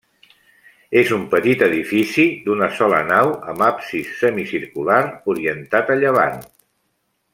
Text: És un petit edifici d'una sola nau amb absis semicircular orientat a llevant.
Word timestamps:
És 1.01 1.11
un 1.17 1.25
petit 1.33 1.61
edifici 1.67 2.25
d'una 2.47 2.69
sola 2.79 3.01
nau 3.11 3.29
amb 3.53 3.63
absis 3.67 4.09
semicircular 4.23 4.99
orientat 5.35 5.93
a 5.97 6.01
llevant. 6.03 6.41